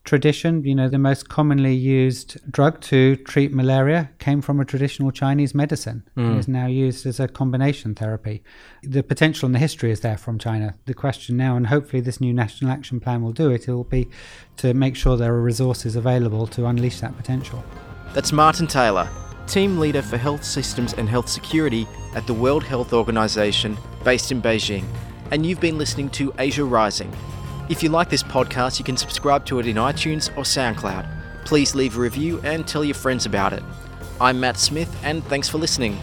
tradition, 0.04 0.64
you 0.64 0.74
know, 0.74 0.90
the 0.90 0.98
most 0.98 1.30
commonly 1.30 1.76
used 1.76 2.40
drug 2.52 2.82
to 2.82 3.16
treat 3.18 3.54
malaria 3.54 4.10
came 4.18 4.42
from 4.42 4.60
a 4.60 4.66
traditional 4.66 5.12
Chinese 5.12 5.54
medicine 5.54 6.04
mm. 6.18 6.26
and 6.26 6.40
is 6.40 6.48
now 6.48 6.66
used 6.66 7.06
as 7.06 7.20
a 7.20 7.28
combination 7.28 7.94
therapy. 7.94 8.42
The 8.82 9.04
potential 9.04 9.46
and 9.46 9.54
the 9.54 9.60
history 9.60 9.92
is 9.92 10.00
there 10.00 10.18
from 10.18 10.40
China. 10.40 10.76
The 10.86 10.94
question 10.94 11.38
now, 11.38 11.56
and 11.56 11.68
hopefully 11.68 12.02
this 12.02 12.22
new 12.22 12.34
national 12.34 12.72
action 12.72 13.00
plan 13.00 13.22
will 13.22 13.34
do 13.34 13.52
it, 13.52 13.68
it 13.68 13.74
will 13.74 13.84
be 13.84 14.10
to 14.58 14.74
make 14.74 14.96
sure 14.96 15.18
there 15.18 15.34
are 15.34 15.42
resources 15.42 15.96
available 15.96 16.48
to 16.48 16.66
unleash 16.66 17.02
that 17.02 17.16
potential. 17.16 17.64
That's 18.14 18.32
Martin 18.32 18.68
Taylor, 18.68 19.08
Team 19.48 19.80
Leader 19.80 20.02
for 20.02 20.18
Health 20.18 20.44
Systems 20.44 20.94
and 20.94 21.08
Health 21.08 21.30
Security 21.30 21.88
at 22.16 22.26
the 22.26 22.34
World 22.34 22.64
Health 22.64 22.94
Organization 22.94 23.78
based 24.04 24.32
in 24.32 24.42
Beijing. 24.42 24.86
And 25.32 25.46
you've 25.46 25.62
been 25.62 25.78
listening 25.78 26.10
to 26.12 26.34
Asia 26.40 26.66
Rising 26.66 27.14
if 27.70 27.84
you 27.84 27.90
like 27.90 28.10
this 28.10 28.24
podcast, 28.24 28.80
you 28.80 28.84
can 28.84 28.98
subscribe 28.98 29.46
to 29.46 29.60
it 29.60 29.68
in 29.68 29.76
iTunes 29.76 30.30
or 30.36 30.42
SoundCloud. 30.42 31.08
Please 31.46 31.76
leave 31.76 31.98
a 31.98 32.02
review 32.02 32.42
and 32.44 32.68
tell 32.68 32.84
your 32.84 32.96
friends 32.96 33.28
about 33.28 33.54
it. 33.54 33.64
I'm 34.20 34.40
Matt 34.40 34.58
Smith, 34.58 34.94
and 35.04 35.24
thanks 35.26 35.48
for 35.48 35.60
listening. 35.60 35.98